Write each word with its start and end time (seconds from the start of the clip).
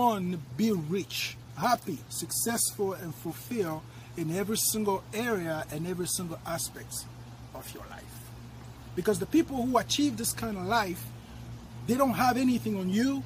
one 0.00 0.40
be 0.56 0.72
rich, 0.72 1.36
happy, 1.56 1.98
successful, 2.08 2.94
and 2.94 3.14
fulfilled 3.14 3.82
in 4.16 4.34
every 4.34 4.56
single 4.56 5.04
area 5.12 5.66
and 5.70 5.86
every 5.86 6.06
single 6.06 6.38
aspect 6.46 7.04
of 7.54 7.72
your 7.74 7.84
life. 7.90 8.04
Because 8.96 9.18
the 9.18 9.26
people 9.26 9.62
who 9.62 9.76
achieve 9.76 10.16
this 10.16 10.32
kind 10.32 10.56
of 10.56 10.64
life, 10.64 11.04
they 11.86 11.94
don't 11.94 12.14
have 12.14 12.38
anything 12.38 12.76
on 12.76 12.88
you 12.88 13.22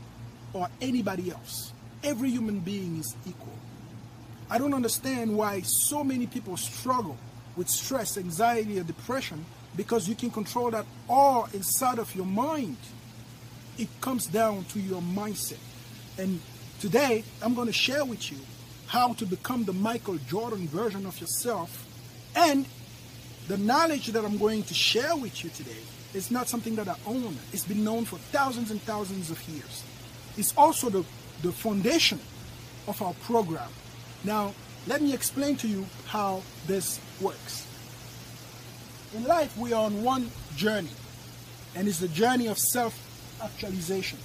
or 0.52 0.68
anybody 0.80 1.30
else. 1.30 1.72
Every 2.02 2.31
human 2.31 2.60
being 2.60 2.98
is 2.98 3.14
equal. 3.26 3.58
I 4.51 4.58
don't 4.58 4.74
understand 4.74 5.37
why 5.37 5.62
so 5.62 6.04
many 6.04 6.26
people 6.26 6.56
struggle 6.56 7.16
with 7.56 7.69
stress, 7.69 8.19
anxiety, 8.19 8.78
or 8.78 8.82
depression 8.82 9.44
because 9.76 10.08
you 10.08 10.14
can 10.14 10.30
control 10.30 10.71
that 10.72 10.85
all 11.08 11.48
inside 11.54 11.98
of 11.98 12.14
your 12.14 12.26
mind. 12.26 12.76
It 13.78 13.88
comes 14.01 14.26
down 14.26 14.64
to 14.66 14.80
your 14.80 15.01
mindset. 15.01 15.58
And 16.19 16.41
today, 16.80 17.24
I'm 17.42 17.55
going 17.55 17.66
to 17.66 17.73
share 17.73 18.05
with 18.05 18.30
you 18.30 18.38
how 18.86 19.12
to 19.14 19.27
become 19.27 19.64
the 19.64 19.73
Michael 19.73 20.18
Jordan 20.28 20.68
version 20.68 21.06
of 21.06 21.20
yourself. 21.20 21.87
And 22.37 22.66
the 23.48 23.59
knowledge 23.59 24.09
that 24.09 24.24
I'm 24.24 24.38
going 24.38 24.62
to 24.64 24.74
share 24.74 25.16
with 25.16 25.42
you 25.45 25.50
today 25.50 25.82
is 26.14 26.30
not 26.30 26.48
something 26.48 26.77
that 26.77 26.88
I 26.88 26.96
own. 27.06 27.37
It's 27.52 27.64
been 27.64 27.84
known 27.84 28.04
for 28.04 28.16
thousands 28.16 28.70
and 28.70 28.80
thousands 28.82 29.30
of 29.30 29.42
years. 29.48 29.82
It's 30.37 30.56
also 30.56 30.88
the, 30.88 31.04
the 31.42 31.52
foundation 31.52 32.20
of 32.87 33.01
our 33.02 33.15
program. 33.24 33.68
Now, 34.23 34.54
let 34.87 35.02
me 35.02 35.12
explain 35.12 35.56
to 35.56 35.68
you 35.68 35.87
how 36.06 36.42
this 36.66 37.01
works. 37.20 37.66
In 39.15 39.24
life, 39.24 39.56
we 39.56 39.73
are 39.73 39.84
on 39.84 40.02
one 40.02 40.30
journey, 40.56 40.90
and 41.74 41.88
it's 41.88 42.01
the 42.01 42.09
journey 42.09 42.48
of 42.48 42.59
self 42.59 42.95
actualization. 43.42 44.18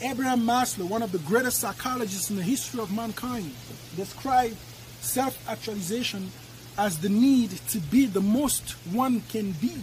Abraham 0.00 0.42
Maslow, 0.42 0.88
one 0.88 1.02
of 1.02 1.10
the 1.10 1.18
greatest 1.18 1.58
psychologists 1.58 2.30
in 2.30 2.36
the 2.36 2.42
history 2.42 2.80
of 2.80 2.92
mankind, 2.92 3.52
described 3.96 4.56
self 5.00 5.36
actualization 5.48 6.30
as 6.76 6.98
the 6.98 7.08
need 7.08 7.50
to 7.68 7.78
be 7.80 8.06
the 8.06 8.20
most 8.20 8.72
one 8.92 9.20
can 9.22 9.52
be, 9.52 9.74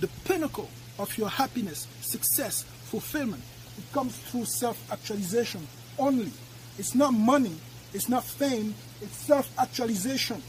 the 0.00 0.08
pinnacle 0.24 0.70
of 0.98 1.16
your 1.18 1.28
happiness, 1.28 1.86
success, 2.00 2.62
fulfillment. 2.84 3.42
It 3.76 3.92
comes 3.92 4.16
through 4.16 4.46
self 4.46 4.90
actualization 4.90 5.66
only. 5.98 6.32
It's 6.78 6.94
not 6.94 7.12
money, 7.12 7.56
it's 7.92 8.08
not 8.08 8.24
fame, 8.24 8.74
it's 9.02 9.16
self 9.16 9.50
actualization. 9.58 10.42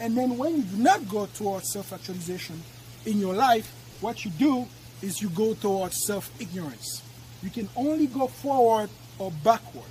And 0.00 0.16
then 0.16 0.36
when 0.36 0.56
you 0.56 0.62
do 0.64 0.76
not 0.76 1.08
go 1.08 1.26
towards 1.26 1.72
self 1.72 1.94
actualization 1.94 2.62
in 3.06 3.18
your 3.18 3.32
life, 3.32 3.72
what 4.02 4.26
you 4.26 4.30
do 4.32 4.66
is 5.00 5.22
you 5.22 5.30
go 5.30 5.54
towards 5.54 6.04
self 6.04 6.30
ignorance. 6.38 7.02
You 7.42 7.50
can 7.50 7.68
only 7.76 8.06
go 8.06 8.26
forward 8.26 8.90
or 9.18 9.30
backward. 9.44 9.84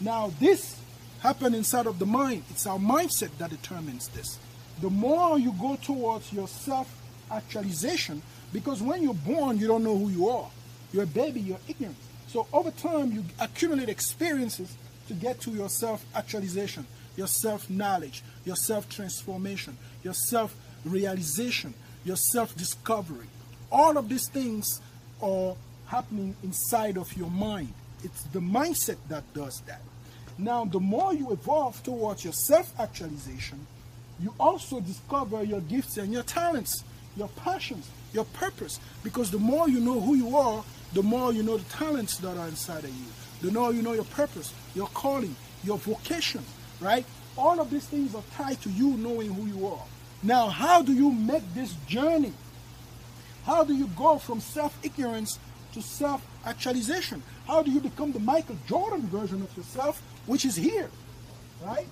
Now, 0.00 0.32
this 0.40 0.80
happens 1.20 1.54
inside 1.54 1.86
of 1.86 1.98
the 1.98 2.06
mind. 2.06 2.44
It's 2.50 2.66
our 2.66 2.78
mindset 2.78 3.30
that 3.38 3.50
determines 3.50 4.08
this. 4.08 4.38
The 4.80 4.90
more 4.90 5.38
you 5.38 5.52
go 5.60 5.76
towards 5.76 6.32
your 6.32 6.48
self 6.48 6.92
actualization, 7.30 8.22
because 8.52 8.82
when 8.82 9.02
you're 9.02 9.14
born, 9.14 9.58
you 9.58 9.66
don't 9.66 9.84
know 9.84 9.96
who 9.96 10.08
you 10.08 10.28
are. 10.28 10.50
You're 10.92 11.04
a 11.04 11.06
baby, 11.06 11.40
you're 11.40 11.60
ignorant. 11.68 11.96
So 12.26 12.46
over 12.52 12.70
time, 12.70 13.12
you 13.12 13.24
accumulate 13.38 13.88
experiences 13.88 14.76
to 15.08 15.14
get 15.14 15.40
to 15.42 15.50
your 15.50 15.68
self 15.68 16.04
actualization, 16.14 16.86
your 17.16 17.26
self 17.26 17.70
knowledge, 17.70 18.22
your 18.44 18.56
self 18.56 18.88
transformation, 18.88 19.76
your 20.02 20.14
self 20.14 20.54
realization, 20.84 21.74
your 22.04 22.16
self 22.16 22.56
discovery. 22.56 23.26
All 23.70 23.96
of 23.96 24.08
these 24.08 24.28
things 24.28 24.80
are 25.22 25.54
happening 25.92 26.34
inside 26.42 26.96
of 26.96 27.14
your 27.18 27.30
mind. 27.30 27.70
It's 28.02 28.22
the 28.32 28.40
mindset 28.40 28.96
that 29.10 29.24
does 29.34 29.60
that. 29.66 29.82
Now, 30.38 30.64
the 30.64 30.80
more 30.80 31.12
you 31.12 31.30
evolve 31.32 31.82
towards 31.82 32.24
your 32.24 32.32
self 32.32 32.72
actualization, 32.80 33.66
you 34.18 34.32
also 34.40 34.80
discover 34.80 35.44
your 35.44 35.60
gifts 35.60 35.98
and 35.98 36.10
your 36.10 36.22
talents, 36.22 36.82
your 37.14 37.28
passions, 37.44 37.90
your 38.14 38.24
purpose. 38.24 38.80
Because 39.04 39.30
the 39.30 39.38
more 39.38 39.68
you 39.68 39.80
know 39.80 40.00
who 40.00 40.14
you 40.14 40.34
are, 40.34 40.64
the 40.94 41.02
more 41.02 41.30
you 41.34 41.42
know 41.42 41.58
the 41.58 41.70
talents 41.70 42.16
that 42.18 42.38
are 42.38 42.48
inside 42.48 42.84
of 42.84 42.90
you. 42.90 43.06
The 43.42 43.52
more 43.52 43.74
you 43.74 43.82
know 43.82 43.92
your 43.92 44.04
purpose, 44.04 44.54
your 44.74 44.88
calling, 44.88 45.36
your 45.62 45.76
vocation, 45.76 46.42
right? 46.80 47.04
All 47.36 47.60
of 47.60 47.70
these 47.70 47.86
things 47.86 48.14
are 48.14 48.24
tied 48.34 48.62
to 48.62 48.70
you 48.70 48.96
knowing 48.96 49.34
who 49.34 49.44
you 49.46 49.66
are. 49.66 49.84
Now, 50.22 50.48
how 50.48 50.80
do 50.80 50.94
you 50.94 51.10
make 51.12 51.42
this 51.52 51.74
journey? 51.86 52.32
How 53.44 53.64
do 53.64 53.74
you 53.74 53.88
go 53.88 54.18
from 54.18 54.40
self 54.40 54.74
ignorance 54.82 55.38
to 55.72 55.82
self 55.82 56.24
actualization? 56.44 57.22
How 57.46 57.62
do 57.62 57.70
you 57.70 57.80
become 57.80 58.12
the 58.12 58.20
Michael 58.20 58.56
Jordan 58.66 59.02
version 59.08 59.42
of 59.42 59.56
yourself, 59.56 60.02
which 60.26 60.44
is 60.44 60.56
here, 60.56 60.88
right? 61.64 61.86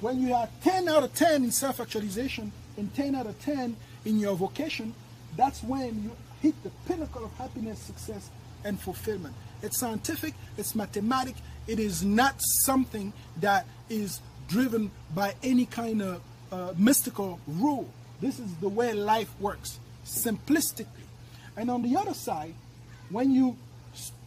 When 0.00 0.20
you 0.20 0.34
are 0.34 0.48
10 0.62 0.88
out 0.88 1.04
of 1.04 1.14
10 1.14 1.44
in 1.44 1.50
self 1.50 1.80
actualization 1.80 2.52
and 2.76 2.92
10 2.94 3.14
out 3.14 3.26
of 3.26 3.40
10 3.42 3.76
in 4.04 4.18
your 4.18 4.34
vocation, 4.34 4.94
that's 5.36 5.62
when 5.62 6.02
you 6.02 6.10
hit 6.40 6.60
the 6.62 6.70
pinnacle 6.86 7.24
of 7.24 7.32
happiness, 7.34 7.78
success, 7.78 8.30
and 8.64 8.80
fulfillment. 8.80 9.34
It's 9.62 9.78
scientific, 9.78 10.34
it's 10.58 10.74
mathematic, 10.74 11.36
it 11.66 11.78
is 11.78 12.04
not 12.04 12.34
something 12.64 13.12
that 13.40 13.66
is 13.88 14.20
driven 14.48 14.90
by 15.14 15.34
any 15.42 15.66
kind 15.66 16.02
of 16.02 16.20
uh, 16.50 16.72
mystical 16.76 17.40
rule. 17.46 17.88
This 18.20 18.38
is 18.38 18.52
the 18.56 18.68
way 18.68 18.92
life 18.92 19.30
works, 19.40 19.78
simplistically. 20.04 21.01
And 21.56 21.70
on 21.70 21.82
the 21.82 21.96
other 21.96 22.14
side, 22.14 22.54
when 23.10 23.30
you 23.32 23.56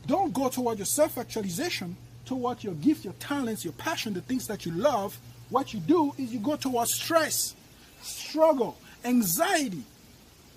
don't 0.07 0.33
go 0.33 0.49
toward 0.49 0.77
your 0.77 0.85
self 0.85 1.17
actualization, 1.17 1.95
toward 2.25 2.63
your 2.63 2.73
gift, 2.75 3.03
your 3.03 3.13
talents, 3.13 3.63
your 3.63 3.73
passion, 3.73 4.13
the 4.13 4.21
things 4.21 4.47
that 4.47 4.65
you 4.65 4.71
love, 4.71 5.17
what 5.49 5.73
you 5.73 5.79
do 5.79 6.13
is 6.17 6.33
you 6.33 6.39
go 6.39 6.55
towards 6.55 6.93
stress, 6.93 7.55
struggle, 8.01 8.77
anxiety, 9.03 9.83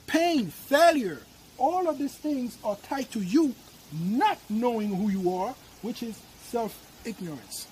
pain, 0.07 0.47
failure. 0.49 1.21
All 1.59 1.89
of 1.89 1.99
these 1.99 2.15
things 2.15 2.57
are 2.65 2.77
tied 2.77 3.11
to 3.13 3.21
you 3.21 3.55
not 3.93 4.39
knowing 4.49 4.95
who 4.95 5.11
you 5.11 5.33
are, 5.35 5.55
which 5.83 6.03
is 6.03 6.19
self 6.45 6.79
ignorance. 7.05 7.67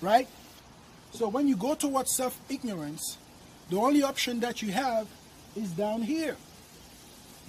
Right? 0.00 0.28
So 1.12 1.28
when 1.28 1.48
you 1.48 1.56
go 1.56 1.74
towards 1.74 2.14
self 2.14 2.38
ignorance, 2.48 3.18
the 3.70 3.76
only 3.76 4.02
option 4.02 4.40
that 4.40 4.62
you 4.62 4.72
have 4.72 5.06
is 5.56 5.70
down 5.70 6.02
here. 6.02 6.36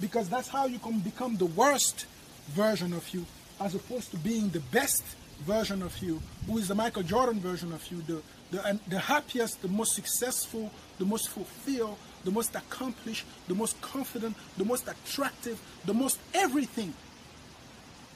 Because 0.00 0.28
that's 0.28 0.48
how 0.48 0.66
you 0.66 0.78
can 0.78 1.00
become 1.00 1.36
the 1.36 1.46
worst 1.46 2.06
version 2.48 2.92
of 2.92 3.08
you 3.14 3.24
as 3.60 3.74
opposed 3.74 4.10
to 4.10 4.16
being 4.18 4.50
the 4.50 4.60
best 4.60 5.04
version 5.40 5.82
of 5.82 5.96
you, 5.98 6.20
who 6.46 6.58
is 6.58 6.68
the 6.68 6.74
Michael 6.74 7.02
Jordan 7.02 7.40
version 7.40 7.72
of 7.72 7.86
you, 7.90 8.02
the, 8.02 8.22
the, 8.50 8.80
the 8.88 8.98
happiest, 8.98 9.62
the 9.62 9.68
most 9.68 9.94
successful, 9.94 10.70
the 10.98 11.04
most 11.04 11.28
fulfilled, 11.28 11.96
the 12.24 12.30
most 12.30 12.54
accomplished, 12.54 13.24
the 13.48 13.54
most 13.54 13.80
confident, 13.80 14.36
the 14.56 14.64
most 14.64 14.88
attractive, 14.88 15.60
the 15.84 15.94
most 15.94 16.18
everything 16.34 16.92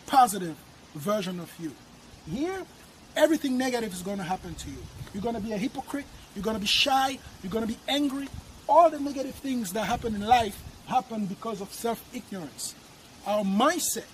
positive 0.06 0.56
version 0.94 1.41
of 1.41 1.52
you. 1.60 1.72
Here, 2.30 2.64
everything 3.16 3.56
negative 3.56 3.92
is 3.92 4.02
going 4.02 4.18
to 4.18 4.24
happen 4.24 4.54
to 4.54 4.70
you. 4.70 4.78
You're 5.14 5.22
going 5.22 5.36
to 5.36 5.41
be 5.41 5.52
a 5.52 5.58
hypocrite, 5.58 6.06
you're 6.34 6.44
going 6.44 6.56
to 6.56 6.60
be 6.60 6.66
shy, 6.66 7.18
you're 7.42 7.52
going 7.52 7.66
to 7.66 7.72
be 7.72 7.78
angry. 7.88 8.28
All 8.68 8.91
the 8.91 9.00
negative 9.00 9.34
things 9.34 9.72
that 9.72 9.84
happen 9.84 10.14
in 10.14 10.20
life 10.20 10.60
happen 10.91 11.27
because 11.27 11.61
of 11.61 11.73
self 11.73 12.03
ignorance. 12.12 12.75
Our 13.27 13.45
mindset 13.45 14.11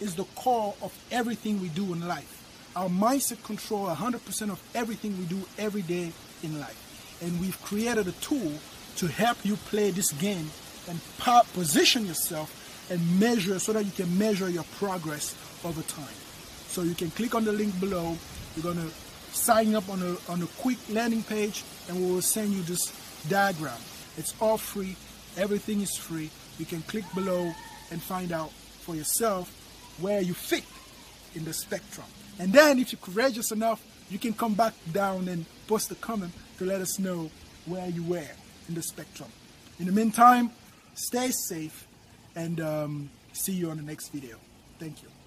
is 0.00 0.14
the 0.16 0.24
core 0.34 0.74
of 0.82 0.92
everything 1.10 1.60
we 1.60 1.68
do 1.68 1.92
in 1.92 2.06
life. 2.06 2.34
Our 2.76 2.88
mindset 2.88 3.42
control 3.44 3.86
100% 3.86 4.50
of 4.50 4.60
everything 4.74 5.16
we 5.18 5.24
do 5.24 5.40
every 5.56 5.82
day 5.82 6.12
in 6.42 6.60
life. 6.60 7.18
And 7.22 7.40
we've 7.40 7.60
created 7.62 8.06
a 8.06 8.12
tool 8.12 8.52
to 8.96 9.06
help 9.06 9.38
you 9.44 9.56
play 9.70 9.90
this 9.90 10.12
game 10.12 10.50
and 10.88 11.00
position 11.54 12.06
yourself 12.06 12.48
and 12.90 13.20
measure 13.20 13.58
so 13.58 13.72
that 13.72 13.84
you 13.84 13.92
can 13.92 14.18
measure 14.18 14.48
your 14.48 14.64
progress 14.78 15.36
over 15.64 15.82
time. 15.82 16.18
So 16.68 16.82
you 16.82 16.94
can 16.94 17.10
click 17.10 17.34
on 17.34 17.44
the 17.44 17.52
link 17.52 17.78
below. 17.80 18.16
You're 18.56 18.74
going 18.74 18.88
to 18.88 18.94
sign 19.34 19.74
up 19.74 19.88
on 19.88 20.02
a, 20.02 20.16
on 20.30 20.42
a 20.42 20.46
quick 20.58 20.78
landing 20.90 21.22
page 21.22 21.64
and 21.88 21.98
we 21.98 22.12
will 22.12 22.22
send 22.22 22.52
you 22.52 22.62
this 22.62 22.92
diagram. 23.28 23.78
It's 24.16 24.34
all 24.40 24.58
free. 24.58 24.96
Everything 25.38 25.80
is 25.80 25.96
free. 25.96 26.30
You 26.58 26.66
can 26.66 26.82
click 26.82 27.04
below 27.14 27.52
and 27.90 28.02
find 28.02 28.32
out 28.32 28.50
for 28.50 28.94
yourself 28.94 29.54
where 30.00 30.20
you 30.20 30.34
fit 30.34 30.64
in 31.34 31.44
the 31.44 31.52
spectrum. 31.52 32.06
And 32.38 32.52
then 32.52 32.78
if 32.78 32.92
you're 32.92 33.00
courageous 33.00 33.52
enough, 33.52 33.82
you 34.10 34.18
can 34.18 34.32
come 34.32 34.54
back 34.54 34.74
down 34.92 35.28
and 35.28 35.46
post 35.66 35.90
a 35.90 35.94
comment 35.96 36.32
to 36.58 36.64
let 36.64 36.80
us 36.80 36.98
know 36.98 37.30
where 37.66 37.88
you 37.88 38.02
were 38.02 38.30
in 38.68 38.74
the 38.74 38.82
spectrum. 38.82 39.28
In 39.78 39.86
the 39.86 39.92
meantime, 39.92 40.50
stay 40.94 41.30
safe 41.30 41.86
and 42.34 42.60
um, 42.60 43.10
see 43.32 43.52
you 43.52 43.70
on 43.70 43.76
the 43.76 43.82
next 43.82 44.08
video. 44.08 44.36
Thank 44.78 45.02
you. 45.02 45.17